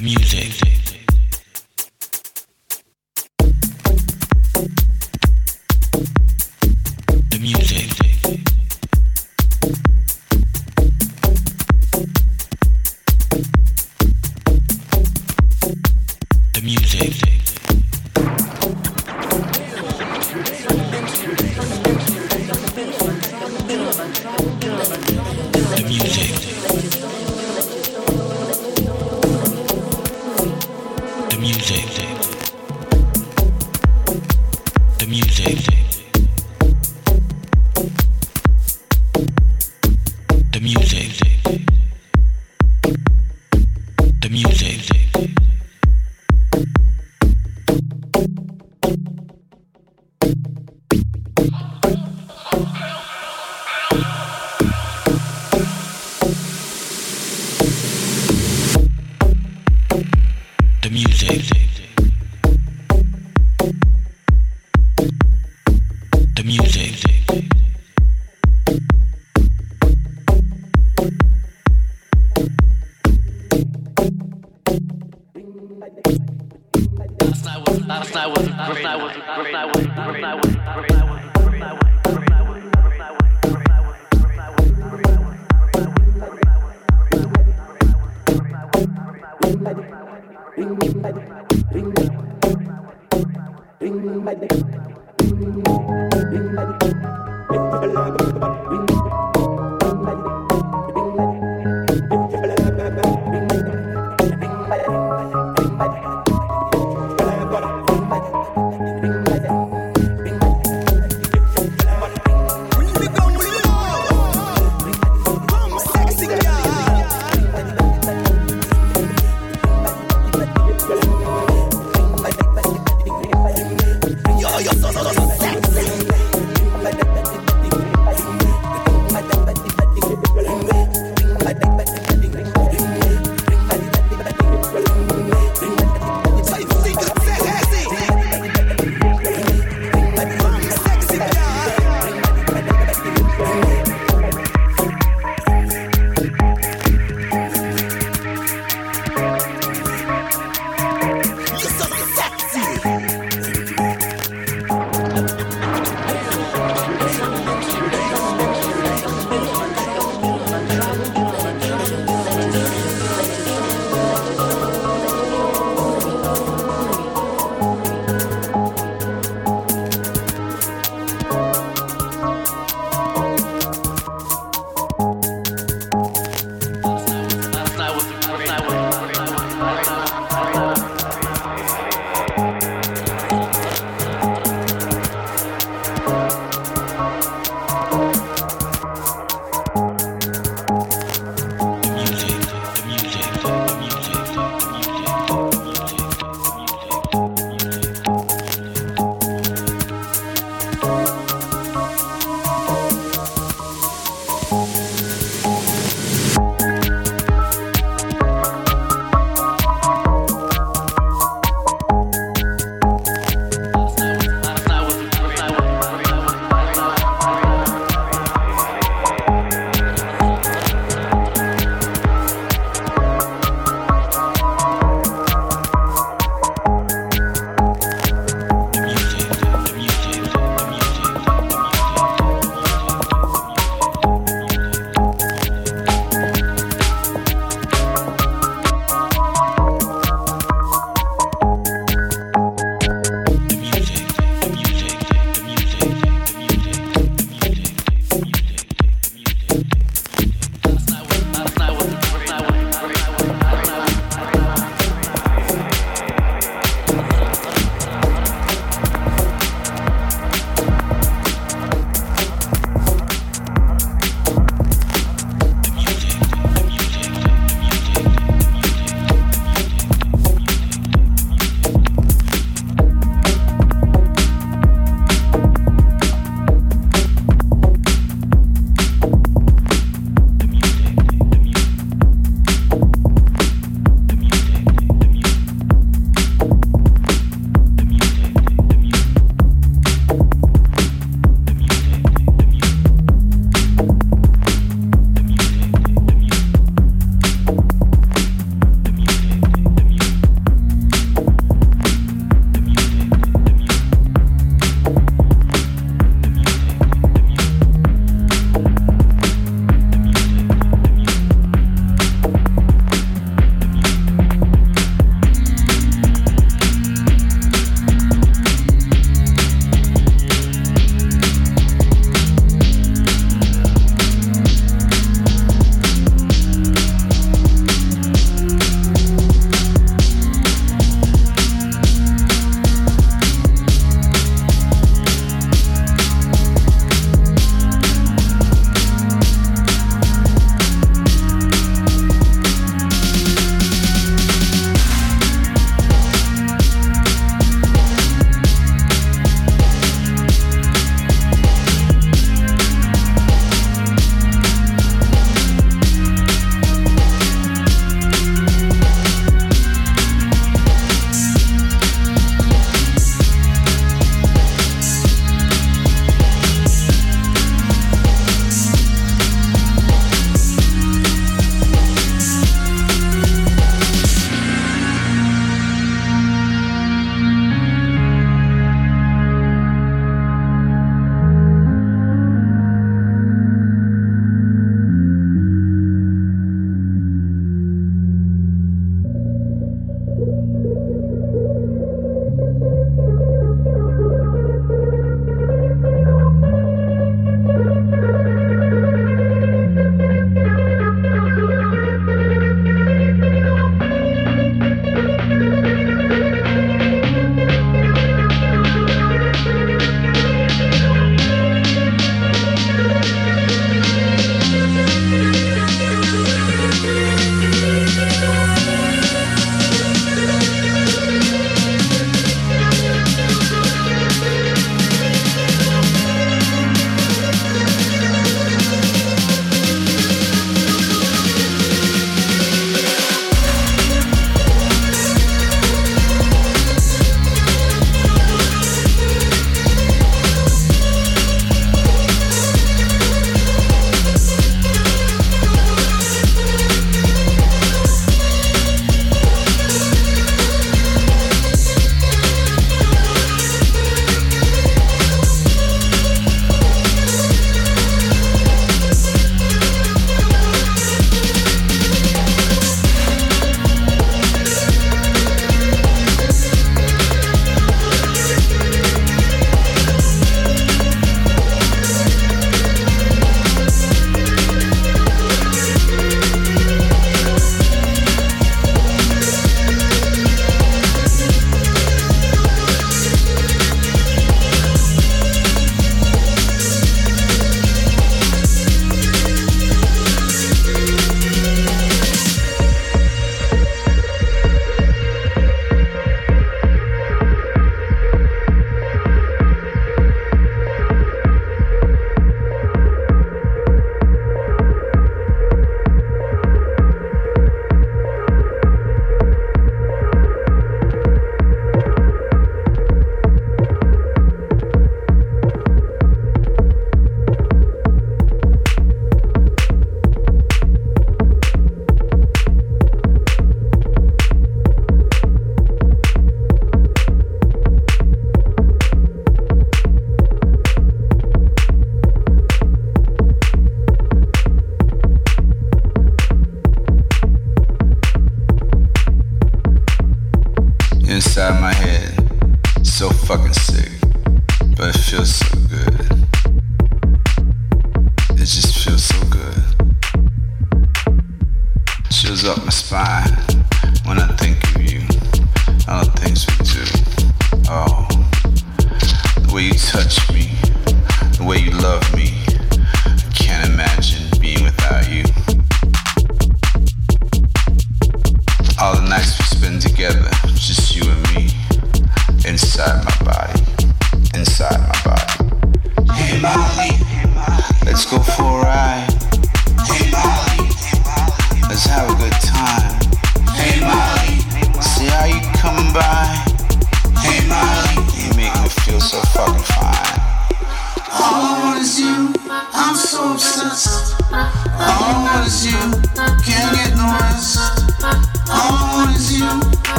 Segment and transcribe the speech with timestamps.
[0.00, 0.87] Yo, you're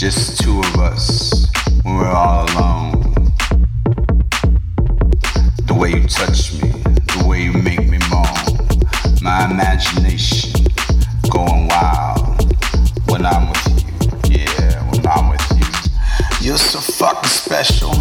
[0.00, 1.46] Just two of us
[1.82, 3.02] when we're all alone.
[5.66, 8.24] The way you touch me, the way you make me moan.
[9.20, 10.64] My imagination
[11.28, 12.50] going wild
[13.10, 14.38] when I'm with you.
[14.38, 16.46] Yeah, when I'm with you.
[16.48, 17.92] You're so fucking special,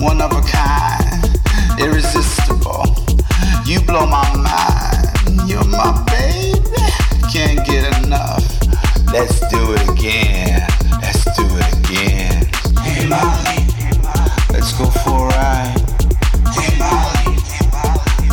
[0.00, 1.38] one of a kind,
[1.78, 2.86] irresistible.
[3.64, 5.48] You blow my mind.
[5.48, 6.58] You're my baby,
[7.32, 8.42] can't get enough.
[9.12, 10.75] Let's do it again.
[11.38, 13.66] Hey Molly,
[14.50, 15.76] let's go for a ride.
[16.54, 17.36] Hey Molly,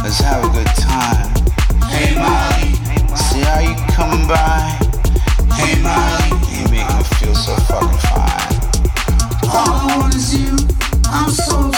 [0.01, 1.28] let's have a good time.
[1.91, 2.76] Hey Molly,
[3.18, 3.76] see how you
[4.26, 4.80] by?
[5.51, 8.56] Hey Molly, you make me feel so fucking fine.
[9.51, 10.56] All I want is you.
[11.08, 11.72] I'm so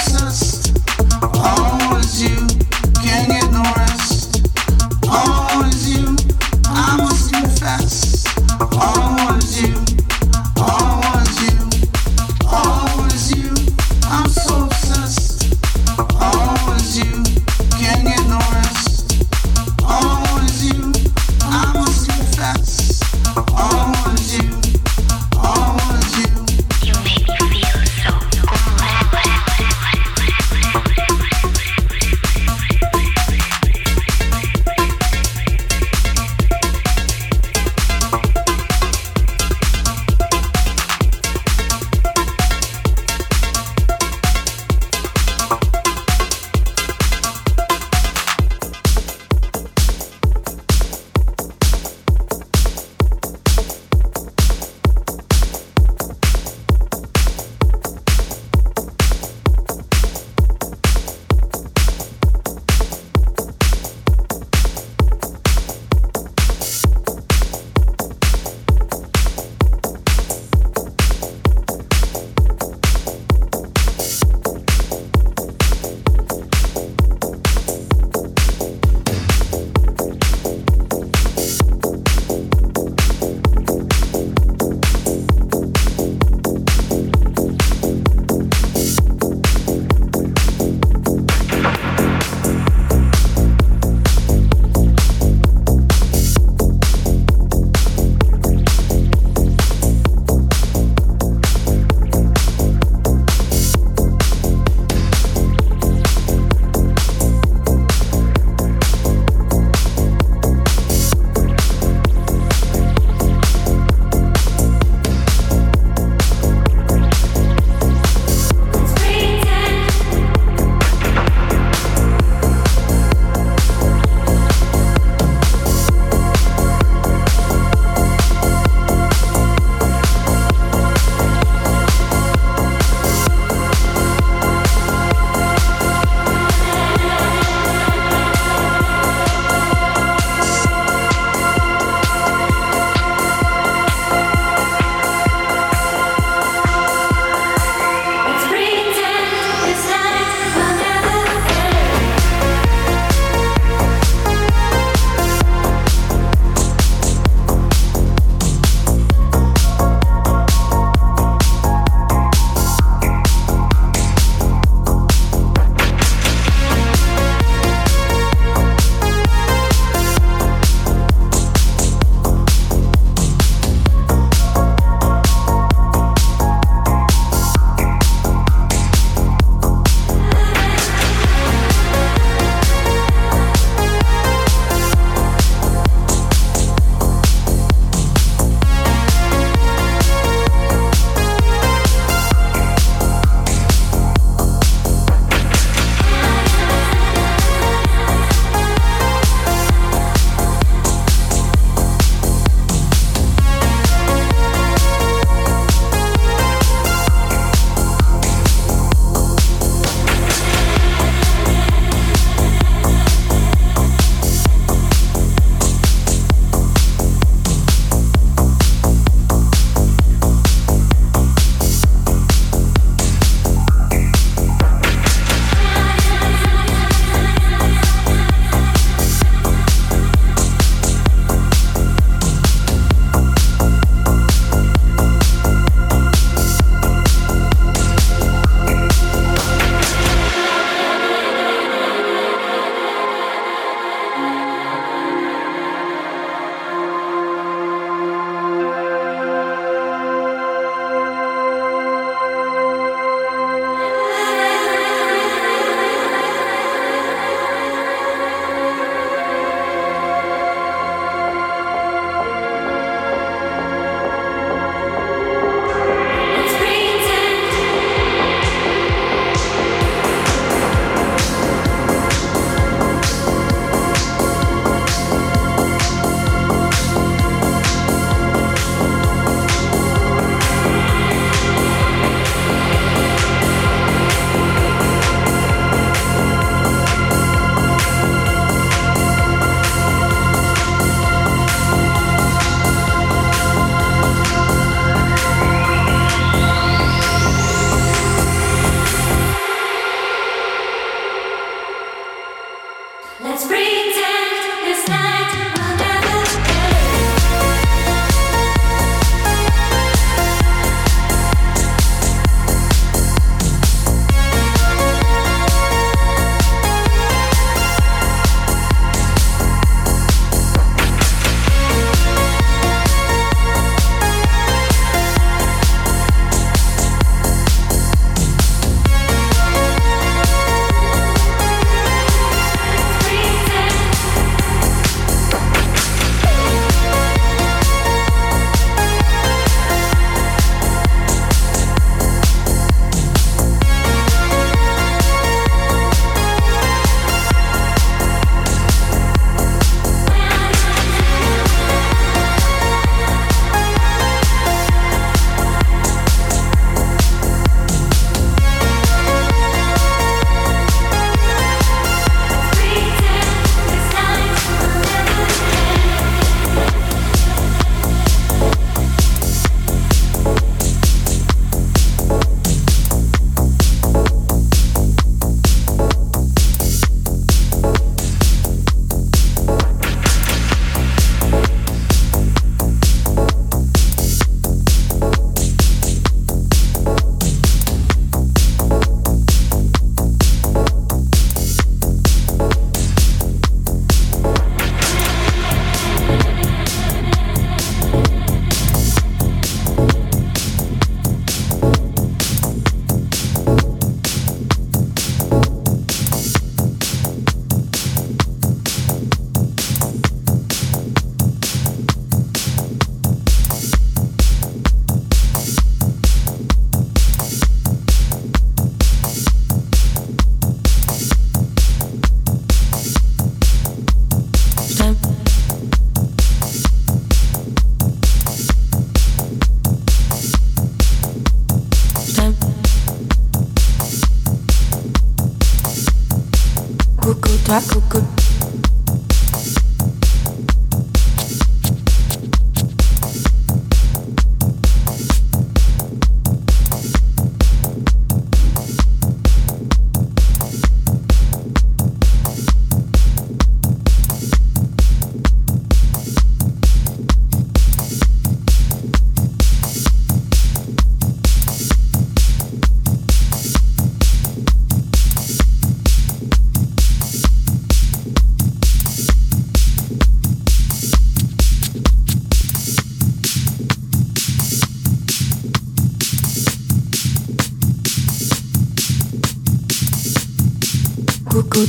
[437.55, 438.24] まくく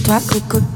[0.07, 0.76] toi, Coco.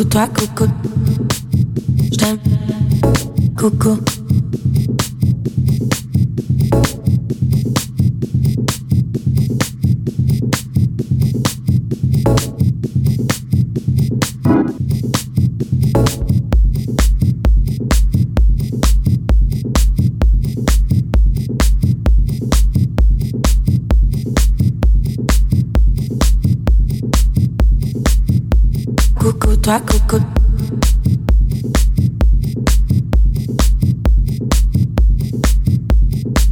[0.00, 0.79] Coco, toi, Coco.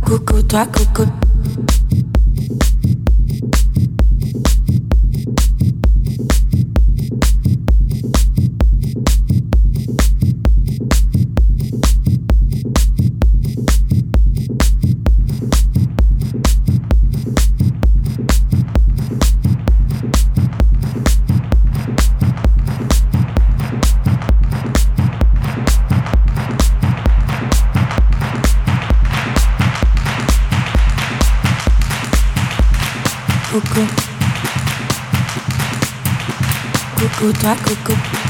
[0.09, 1.28] Coco, toi, Coco.
[33.59, 33.87] Coucou.
[36.97, 38.28] Coucou, toi, coucou.